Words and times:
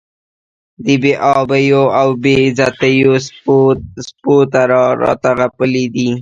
د 0.85 0.87
بې 1.01 1.13
آبیو 1.37 1.83
او 1.99 2.07
بې 2.21 2.33
عزتیو 2.47 3.13
سپو 3.25 4.35
راته 5.05 5.31
غپلي 5.39 5.85
دي. 5.95 6.09